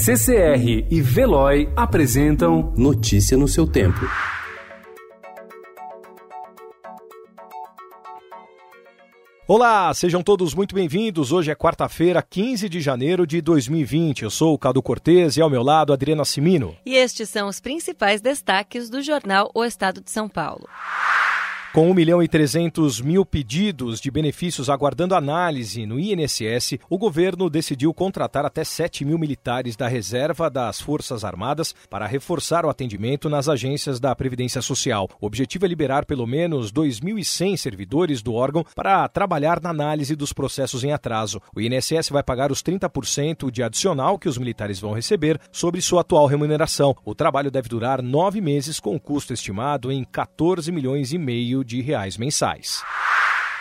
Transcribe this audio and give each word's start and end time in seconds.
CCR 0.00 0.86
e 0.88 1.02
Veloy 1.02 1.68
apresentam 1.74 2.72
Notícia 2.76 3.36
no 3.36 3.48
seu 3.48 3.66
tempo. 3.66 3.98
Olá, 9.48 9.92
sejam 9.92 10.22
todos 10.22 10.54
muito 10.54 10.72
bem-vindos. 10.72 11.32
Hoje 11.32 11.50
é 11.50 11.54
quarta-feira, 11.56 12.22
15 12.22 12.68
de 12.68 12.80
janeiro 12.80 13.26
de 13.26 13.42
2020. 13.42 14.22
Eu 14.22 14.30
sou 14.30 14.54
o 14.54 14.58
Cadu 14.58 14.80
Cortez 14.80 15.36
e 15.36 15.42
ao 15.42 15.50
meu 15.50 15.64
lado 15.64 15.92
Adriana 15.92 16.24
Simino. 16.24 16.76
E 16.86 16.94
estes 16.94 17.28
são 17.28 17.48
os 17.48 17.58
principais 17.58 18.20
destaques 18.20 18.88
do 18.88 19.02
jornal 19.02 19.50
O 19.52 19.64
Estado 19.64 20.00
de 20.00 20.12
São 20.12 20.28
Paulo. 20.28 20.68
Com 21.78 21.92
1 21.92 21.94
milhão 21.94 22.20
e 22.20 22.26
300 22.26 23.00
mil 23.00 23.24
pedidos 23.24 24.00
de 24.00 24.10
benefícios 24.10 24.68
aguardando 24.68 25.14
análise 25.14 25.86
no 25.86 25.96
INSS, 25.96 26.76
o 26.90 26.98
governo 26.98 27.48
decidiu 27.48 27.94
contratar 27.94 28.44
até 28.44 28.64
7 28.64 29.04
mil 29.04 29.16
militares 29.16 29.76
da 29.76 29.86
reserva 29.86 30.50
das 30.50 30.80
Forças 30.80 31.22
Armadas 31.22 31.72
para 31.88 32.04
reforçar 32.04 32.66
o 32.66 32.68
atendimento 32.68 33.28
nas 33.28 33.48
agências 33.48 34.00
da 34.00 34.12
Previdência 34.12 34.60
Social. 34.60 35.08
O 35.20 35.26
objetivo 35.26 35.66
é 35.66 35.68
liberar 35.68 36.04
pelo 36.04 36.26
menos 36.26 36.72
2.100 36.72 37.56
servidores 37.56 38.22
do 38.22 38.34
órgão 38.34 38.64
para 38.74 39.06
trabalhar 39.06 39.60
na 39.62 39.70
análise 39.70 40.16
dos 40.16 40.32
processos 40.32 40.82
em 40.82 40.90
atraso. 40.90 41.40
O 41.54 41.60
INSS 41.60 42.08
vai 42.10 42.24
pagar 42.24 42.50
os 42.50 42.60
30% 42.60 43.52
de 43.52 43.62
adicional 43.62 44.18
que 44.18 44.28
os 44.28 44.36
militares 44.36 44.80
vão 44.80 44.94
receber 44.94 45.40
sobre 45.52 45.80
sua 45.80 46.00
atual 46.00 46.26
remuneração. 46.26 46.96
O 47.04 47.14
trabalho 47.14 47.52
deve 47.52 47.68
durar 47.68 48.02
nove 48.02 48.40
meses, 48.40 48.80
com 48.80 48.98
custo 48.98 49.32
estimado 49.32 49.92
em 49.92 50.02
14 50.02 50.72
milhões 50.72 51.12
e 51.12 51.18
meio 51.18 51.67
de 51.68 51.82
reais 51.82 52.18
mensais. 52.18 52.82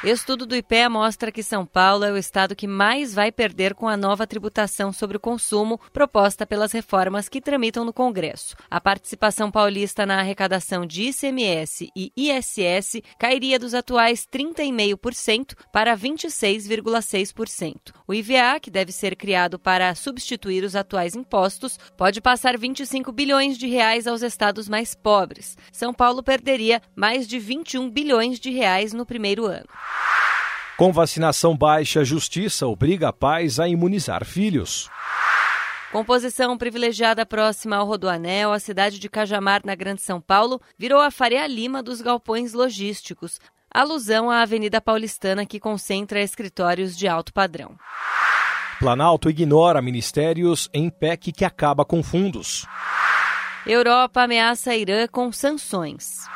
Estudo 0.03 0.45
do 0.45 0.55
IPEA 0.55 0.91
mostra 0.91 1.31
que 1.31 1.41
São 1.41 1.65
Paulo 1.65 2.05
é 2.05 2.11
o 2.11 2.17
estado 2.17 2.55
que 2.55 2.67
mais 2.67 3.15
vai 3.15 3.31
perder 3.31 3.73
com 3.73 3.87
a 3.87 3.97
nova 3.97 4.27
tributação 4.27 4.93
sobre 4.93 5.17
o 5.17 5.19
consumo 5.19 5.79
proposta 5.91 6.45
pelas 6.45 6.71
reformas 6.71 7.27
que 7.27 7.41
tramitam 7.41 7.83
no 7.83 7.91
Congresso. 7.91 8.55
A 8.69 8.79
participação 8.79 9.49
paulista 9.49 10.05
na 10.05 10.19
arrecadação 10.19 10.85
de 10.85 11.09
ICMS 11.09 11.89
e 11.95 12.11
ISS 12.15 13.01
cairia 13.17 13.57
dos 13.57 13.73
atuais 13.73 14.27
30,5% 14.31 15.55
para 15.73 15.97
26,6%. 15.97 17.75
O 18.07 18.13
IVA, 18.13 18.59
que 18.61 18.69
deve 18.69 18.91
ser 18.91 19.15
criado 19.15 19.57
para 19.57 19.95
substituir 19.95 20.63
os 20.63 20.75
atuais 20.75 21.15
impostos, 21.15 21.79
pode 21.97 22.21
passar 22.21 22.55
25 22.55 23.11
bilhões 23.11 23.57
de 23.57 23.65
reais 23.65 24.05
aos 24.05 24.21
estados 24.21 24.69
mais 24.69 24.93
pobres. 24.93 25.57
São 25.71 25.91
Paulo 25.91 26.21
perderia 26.21 26.83
mais 26.95 27.27
de 27.27 27.39
21 27.39 27.89
bilhões 27.89 28.39
de 28.39 28.51
reais 28.51 28.93
no 28.93 29.03
primeiro 29.03 29.47
ano. 29.47 29.65
Com 30.77 30.91
vacinação 30.93 31.57
baixa, 31.57 32.01
a 32.01 32.03
Justiça 32.03 32.67
obriga 32.67 33.11
pais 33.11 33.59
a 33.59 33.67
imunizar 33.67 34.23
filhos. 34.23 34.89
Composição 35.91 36.57
privilegiada 36.57 37.25
próxima 37.25 37.77
ao 37.77 37.87
Rodoanel, 37.87 38.51
a 38.51 38.59
cidade 38.59 38.99
de 38.99 39.09
Cajamar, 39.09 39.61
na 39.65 39.73
Grande 39.73 40.01
São 40.01 40.19
Paulo, 40.21 40.61
virou 40.77 41.01
a 41.01 41.09
Faria 41.09 41.47
Lima 41.47 41.81
dos 41.81 42.01
galpões 42.01 42.53
logísticos, 42.53 43.39
alusão 43.73 44.29
à 44.29 44.41
Avenida 44.41 44.81
Paulistana 44.81 45.45
que 45.45 45.59
concentra 45.59 46.21
escritórios 46.21 46.95
de 46.95 47.07
alto 47.07 47.33
padrão. 47.33 47.75
Planalto 48.79 49.29
ignora 49.29 49.81
ministérios 49.81 50.69
em 50.73 50.89
PEC 50.89 51.31
que 51.31 51.45
acaba 51.45 51.83
com 51.83 52.03
fundos. 52.03 52.67
Europa 53.65 54.21
ameaça 54.21 54.75
Irã 54.75 55.07
com 55.07 55.31
sanções. 55.31 56.27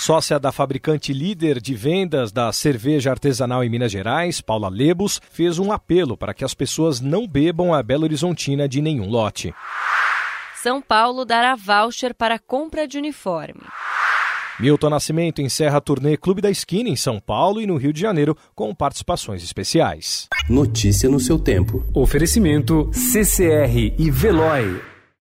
Sócia 0.00 0.40
da 0.40 0.50
fabricante 0.50 1.12
líder 1.12 1.60
de 1.60 1.74
vendas 1.74 2.32
da 2.32 2.50
cerveja 2.52 3.10
artesanal 3.10 3.62
em 3.62 3.68
Minas 3.68 3.92
Gerais, 3.92 4.40
Paula 4.40 4.70
Lebos, 4.70 5.20
fez 5.30 5.58
um 5.58 5.70
apelo 5.70 6.16
para 6.16 6.32
que 6.32 6.42
as 6.42 6.54
pessoas 6.54 7.02
não 7.02 7.28
bebam 7.28 7.74
a 7.74 7.82
Belo 7.82 8.04
Horizontina 8.04 8.66
de 8.66 8.80
nenhum 8.80 9.06
lote. 9.10 9.54
São 10.62 10.80
Paulo 10.80 11.26
dará 11.26 11.54
voucher 11.54 12.14
para 12.14 12.38
compra 12.38 12.88
de 12.88 12.96
uniforme. 12.96 13.60
Milton 14.58 14.88
Nascimento 14.88 15.42
encerra 15.42 15.76
a 15.76 15.80
turnê 15.82 16.16
Clube 16.16 16.40
da 16.40 16.50
Esquina 16.50 16.88
em 16.88 16.96
São 16.96 17.20
Paulo 17.20 17.60
e 17.60 17.66
no 17.66 17.76
Rio 17.76 17.92
de 17.92 18.00
Janeiro 18.00 18.34
com 18.54 18.74
participações 18.74 19.44
especiais. 19.44 20.28
Notícia 20.48 21.10
no 21.10 21.20
seu 21.20 21.38
tempo. 21.38 21.84
Oferecimento 21.94 22.90
CCR 22.94 23.94
e 23.98 24.10
Veloy. 24.10 24.89